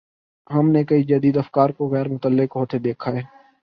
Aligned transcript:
ہم 0.49 0.69
نے 0.69 0.83
کئی 0.83 1.03
جدید 1.03 1.37
افکار 1.37 1.69
کو 1.69 1.89
غیر 1.89 2.07
متعلق 2.09 2.55
ہوتے 2.55 2.77
دیکھا 2.79 3.11
ہے۔ 3.11 3.21